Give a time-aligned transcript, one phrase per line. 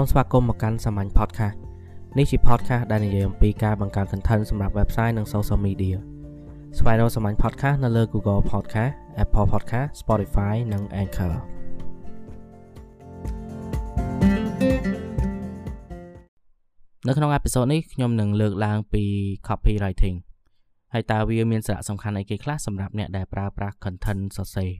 [0.00, 1.56] សូមស្វាគមន៍មកកាន់សាមញ្ញ podcast
[2.18, 5.96] នេះជា podcast ដែលនិយាយអំពីការបង្កើត content សម្រាប់ website និង social media
[6.78, 8.92] ស្វែងរកសាមញ្ញ podcast នៅលើ Google Podcast
[9.22, 11.34] Apple Podcast Spotify និង Anchor
[17.06, 19.04] នៅក្នុងអេពីសូតនេះខ្ញុំនឹងលើកឡើងពី
[19.48, 20.16] copywriting
[20.92, 24.70] ហើយតើវាមានសារៈសំខាន់អីគេខ្លះសម្រាប់អ្នកដែលប្រើប្រាស់ content សរសេរ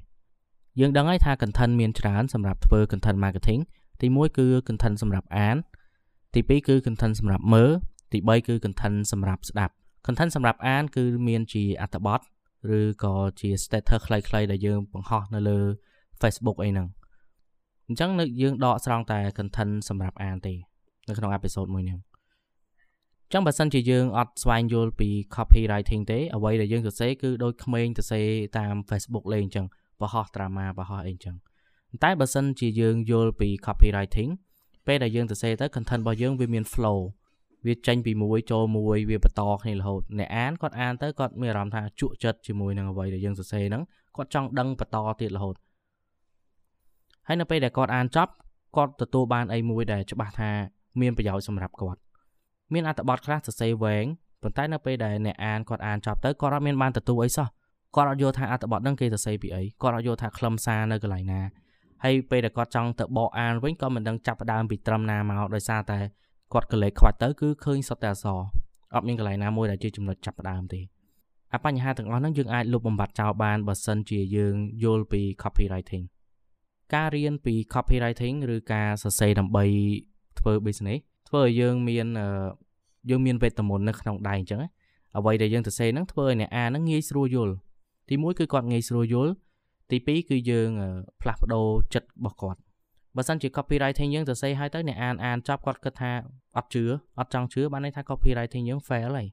[0.81, 3.63] យើងដឹងហើយថា content មានច្រើនសម្រាប់ធ្វើ content marketing
[4.01, 5.57] ទី1គឺ content សម្រាប់អាន
[6.35, 7.71] ទី2គឺ content សម្រាប់មើល
[8.13, 9.75] ទី3គឺ content សម្រាប់ស្ដាប់
[10.07, 12.21] content សម្រាប់អាន គឺមានជាអត្ថបទ
[12.79, 15.59] ឬក៏ជា status ខ្លីៗដែលយើងបង្ហោះនៅលើ
[16.21, 16.89] Facebook អីហ្នឹង
[17.87, 20.55] អញ្ចឹងនៅយើងដកស្រង់តែ content សម្រាប់អានទេ
[21.09, 21.99] នៅក្នុងអេពីសូតមួយនេះ
[23.33, 28.27] ចឹងបើសិនជាយើងអត់ស្វែងយល់ពី copywriting ទេអ្វីដែលយើងសរសេរគឺដូចក្មេងសរសេរ
[28.59, 29.67] តាម Facebook លេងអញ្ចឹង
[30.01, 31.37] បរោះ drama បរោះអីអញ្ចឹង
[32.05, 34.31] តែបើសិនជាយើងយល់ពី copywriting
[34.87, 36.99] ពេលដែលយើងសរសេរទៅ content របស់យើងវាមាន flow
[37.67, 43.83] វាចេញពីមួយចូលមួយវាបន្តគ្នារហូតអ្នកអានគាត់អានទៅគាត់មានអារម្មណ៍ថាជក់ចិត្តជាមួយនឹងអ្វីដែលយើងសរសេរហ្នឹង
[44.17, 45.55] គាត់ចង់ដឹងបន្តទៀតរហូត
[47.27, 48.33] ហើយនៅពេលដែលគាត់អានចប់
[48.77, 50.51] គាត់ទទួលបានអីមួយដែលច្បាស់ថា
[51.01, 52.01] មានប្រយោជន៍សម្រាប់គាត់
[52.73, 54.05] មានអត្ថបទខ្លះសរសេរវែង
[54.43, 57.49] ប៉ុន្តែនៅពេលដែលអ្នកអានគាត់អានចប់ទៅគាត់អត់មានបានទទួលអីសោះ
[57.97, 61.41] គាត់អត់យល់ថាអត្ថបទហ្នឹងគេសរសេរពីអីគាត់អត់យល់ថាខ្លឹមសារនៅកន្លែងណា
[62.05, 65.99] ហើយពេលដែលគាត់ចង់ទៅបកអានវិញក៏មិនដឹងចាប់ផ្ដើមពីត្រឹមណាមកដោយសារតែ
[66.53, 68.27] គាត់កលេចខ្វាច់ទៅគឺឃើញសុទ្ធតែអស
[68.95, 70.81] អត់មានកន្លែងណាមួយដែលជាចំណុចចាប់ផ្ដើមទេ
[71.55, 74.55] អាបញ្ហាទាំងអស់ហ្នឹងយើងអាចលុបបំបាត់ចោលបានបើសិនជាយើង
[74.85, 76.05] យល់ពី copywriting
[76.95, 79.65] ការរៀនពី copywriting ឬការសរសេរដើម្បី
[80.39, 82.07] ធ្វើ business ធ្វើឲ្យយើងមាន
[83.11, 84.61] យើងមានវេទមន្តនៅក្នុងដៃអញ្ចឹង
[85.19, 87.55] អ្វីដែលយើងសរសេរហ្នឹងធ្វើឲ្យអ្នកអានហ្នឹងងាយស្រួលយល់
[88.09, 89.33] ទីមួយគឺគាត់ងាយស្រួលយល់
[89.91, 90.71] ទី2គឺយើង
[91.21, 92.61] ផ្លាស់ប្ដូរចិត្តរបស់គាត់
[93.17, 96.13] បើសិនជា copywriting យើងសរសេរឲ្យទៅអ្នកអានអានចប់គាត់គិតថា
[96.57, 96.85] អត់ជឿ
[97.19, 99.29] អត់ចង់ជឿបានន័យថា copywriting យើង fail ហើយ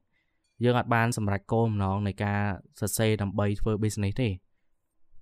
[0.64, 2.42] យើងអត់បានសម្រេចគោលបំណងនៃការ
[2.80, 4.30] សរសេរដើម្បីធ្វើ business ទេ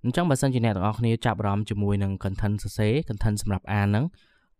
[0.04, 4.04] អញ្ចឹងបើសិនជាអ្នកទាំងអស់គ្នាចាប់អារម្មណ៍ជាមួយនឹង content សរសេរ content សម្រាប់អានហ្នឹង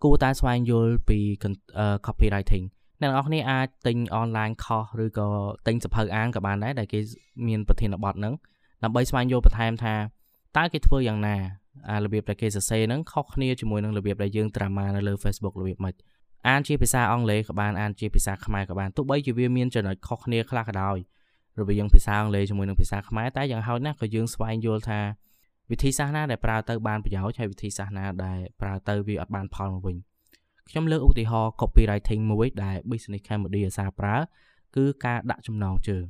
[0.05, 1.19] គួរតែស្វែងយល់ពី
[2.07, 2.65] copywriting
[3.01, 5.29] អ្នកទាំងអស់គ្នាអាចទិញ online course ឬក៏
[5.67, 7.01] ទិញសភៅអានក៏បានដែរដែលគេ
[7.49, 8.35] មានប្រធានបទហ្នឹង
[8.85, 9.95] ដើម្បីស្វែងយល់បន្ថែមថា
[10.57, 11.37] តើគេធ្វើយ៉ាងណា
[11.91, 15.95] អារបៀបដែលគេសរសេរហ្នឹងខុសគ្នាជាមួយនឹងរបៀបដែលយើង drama នៅលើ Facebook របៀបម៉េច
[16.49, 20.99] អានជាភាសាអង់គ្លេសក៏បានអានជាភាសាខ្មែរក៏បានទោះបីជាវាមានចំណុចខុសគ្នាខ្លះក៏ដោយ
[21.61, 25.01] រវាងភាសាអង់គ្លេសជាមួយនឹងភាសាខ្មែរតែយ៉ាងហោចណាស់ក៏យើងស្វែងយល់ថា
[25.71, 29.97] វិធីសាស្ត្រណាដែលប្រើទៅបានប្រយោជន៍ហើយវិធីសាស្ត្រណាដែលប្រើទៅវាអត់បានផលមកវិញ
[30.69, 34.17] ខ្ញុំលើកឧទាហរណ៍ copywriting មួយដែល Business Cambodia អាសាប្រើ
[34.77, 36.05] គឺការដាក់ចំណងជើង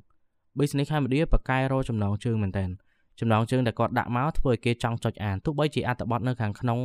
[0.59, 2.67] Business Cambodia បកកែរចំណងជើងមែនតើ
[3.21, 6.79] ចំណងជើងដែលគាត់ដាក់មកធ្វើឲ្យគេចង់ចុចអានទោះបីជាអត្ថបទនៅខាងក្នុង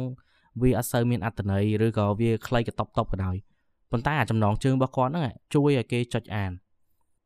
[0.61, 3.35] វាអត់សូវមានអត្ថន័យឬក៏វាខ្លីកតបតបក៏ដោយ
[3.91, 6.51] ប៉ុន្តែអាចំណងជើងរបស់គាត់ហ្នឹងជួយឲ្យគេចុចអាន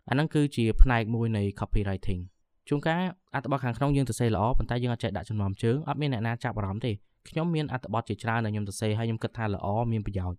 [0.10, 2.22] អាហ្នឹងគឺជាផ្នែកមួយនៃ copywriting
[2.68, 3.02] ជួនកាល
[3.36, 6.92] អត្ថបទខាងក្នុងយើងសរសេរល្អប៉ុន្តែយើងអត់ចេះដាក់ចំណងជើងអត់មានអ្នកណាចាប់អារម្មណ៍ទេ
[7.30, 10.38] ខ្ញុំមានអត្ថបទជាច្រើនដែលខ្ញុំសរសេរហើយខ្ញុំគិតថាល្អមានប្រយោជន៍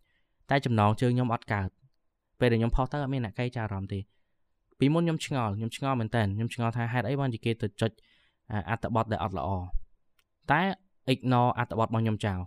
[0.50, 1.68] តែចំណងជើងខ្ញុំអត់កើត
[2.40, 4.00] ពេលដែលខ្ញុំផុសទៅអត់មានអ្នកកែចាប់អារម្មណ៍ទេ
[4.78, 7.90] ពីមុនខ្ញុំឆ្ងល់ខ្ញុំឆ្ងល់មែនតើខ្ញុំឆ្ងល់ថាហេតុអីបានជាគេទៅចុច
[8.70, 9.48] អត្ថបទដែលអត់ល្អ
[10.50, 10.60] តែ
[11.12, 12.38] ignore អត្ថបទរបស់ខ្ញុំចោល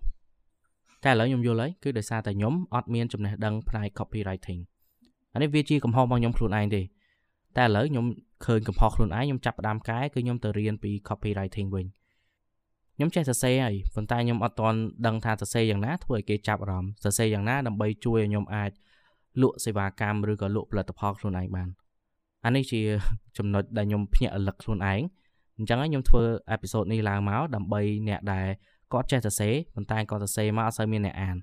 [1.04, 4.62] តែឥឡូវខ្ញុំយល់ហើយគឺដោយសារតែខ្ញុំអត់មានចំណេះដឹងផ្នែក copywriting
[5.34, 6.82] អានេះវាជាកំហុសរបស់ខ្ញុំខ្លួនឯងទេ
[7.58, 8.06] តែឥឡូវខ្ញុំ
[8.46, 11.86] ឃើញកំហុសខ្លួនឯងខ្ញុំចាប់ផ្ដើមកែគឺខ្ញុំទៅរៀនពី copywriting វិញ
[12.96, 18.72] ខ្ញុំចេះសរសេរហើយប៉ុន្តែខ្ញុំអត់ទាន់ដឹងថាសរសេរយ៉ាងណាធ្វើឲ្យគេចាប់អារម្មណ៍សរសេរយ៉ាងណាដើម្បីជួយឲ្យខ្ញុំអាច
[19.42, 21.68] លក់សេវាកម្មឬក៏លក់ផលិតផលខ្លួនឯងបាន
[22.46, 22.82] អានេះជា
[23.38, 25.02] ចំណុចដែលខ្ញុំភ្ញាក់រលឹកខ្លួនឯង
[25.58, 28.48] អញ្ចឹងខ្ញុំធ្វើអេពីសូតនេះឡើងមកដើម្បីអ្នកដែល
[28.94, 31.38] គាត់ចេះសរសេរប៉ុន្តែគាត់សរសេរមកអត់សូវមានអ្នកអាន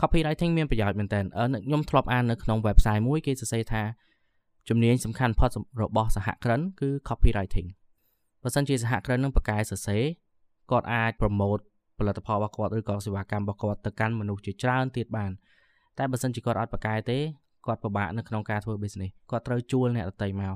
[0.00, 1.20] copywriting មានប្រយោជន៍មែនតើ
[1.66, 3.82] ខ្ញុំធ្លាប់អាននៅក្នុង website មួយគេសរសេរថា
[4.68, 5.50] ជំនាញសំខាន់បំផុត
[5.82, 7.68] របស់សហគ្រិនគឺ copywriting
[8.42, 10.02] បើសិនជាសហគ្រិននឹងបកកែសរសេរ
[10.70, 11.62] គាត់អាច promote
[11.98, 15.30] ផលិតផលរបស់គាត់ឬក៏សេវាកម្មរបស់គាត់ទៅកាន់មនុស្សជាច្រើនទៀតបាន
[15.98, 17.18] តែបើសិនជាគាត់អត់បកកែទេ
[17.66, 20.54] គាត់ពិបាកនៅក្នុងការធ្វើ business គាត់ត្រូវជួលអ្នកដទៃមក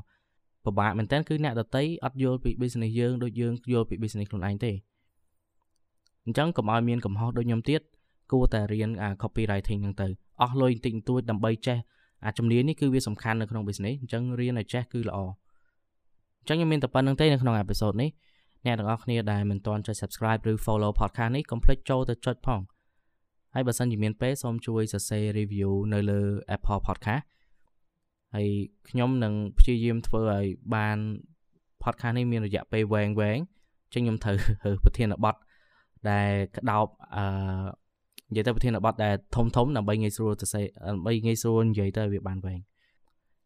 [0.65, 4.73] ពិបាកមែនតើគឺអ្នកដទៃអត់យល់ពី business យើងដូចយើងយល់ពី business ខ្លួនឯងទេ
[6.25, 7.81] អញ្ចឹងកុំឲ្យមានកំហុសដូចខ្ញុំទៀត
[8.33, 10.07] គួរតែរៀនអា copywriting ហ្នឹងទៅ
[10.43, 11.79] អស់លុយបន្តិចបន្តួចដើម្បីចេះ
[12.25, 15.19] អាជំនាញនេះគឺវាសំខាន់នៅក្នុង business អញ្ចឹងរៀនឲ្យចេះគឺល្អ
[16.41, 18.11] អញ្ចឹងខ្ញុំមានតែប៉ុណ្្នឹងទេនៅក្នុងអេពីសូតនេះ
[18.67, 22.61] អ្នកទាំងអស់គ្នាដែលមិនទាន់ចុច subscribe ឬ follow podcast នេះកុំភ្លេចចូលទៅចុចផង
[23.55, 26.21] ហើយបើសិនជាមានពេលសូមជួយសរសេរ review នៅលើ
[26.57, 27.23] Apple Podcast
[28.35, 28.49] ហើយ
[28.89, 30.99] ខ្ញុំនឹងព្យាយាមធ្វើឲ្យបាន
[31.83, 33.39] podcast នេះមានរយៈពេលវែងវែង
[33.95, 34.37] ចឹងខ្ញុំត្រូវ
[34.85, 35.35] ប្រធានបទ
[36.11, 36.87] ដែលក្តោប
[37.17, 37.25] អឺ
[38.31, 42.61] និយាយទៅប្រធានបទដែលធំធំដើម្បីងាយស្រួលទៅសេដើម្បីងាយស្រួលនិយាយទៅវាបានវែង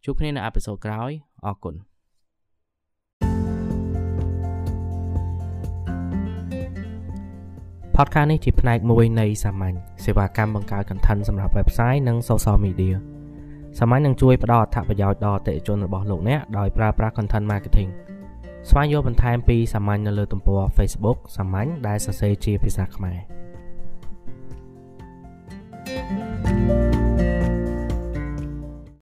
[0.04, 1.10] ជួបគ្នានៅអេពីសូតក្រោយ
[1.46, 1.75] អរគុណ
[7.96, 12.96] podcast នេះជាផ្នែកមួយនៃសាមញ្ញសេវាកម្មបង្កើត content សម្រាប់ website និង social media
[13.79, 17.91] សាមញ្ញនឹងជួយផ្ដល់អត្ថប្រយោជន៍ដល់អតិថិជនរបស់លោកអ្នកដោយប្រើប្រាស់ content marketing
[18.69, 23.19] ស្វែងយល់បន្ថែមពីសាមញ្ញនៅលើទំព័រ Facebook សាមញ្ញដែលសរសេរជាភាសាខ្មែរ